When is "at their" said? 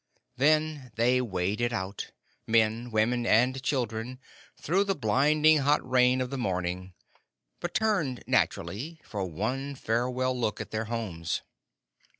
10.59-10.85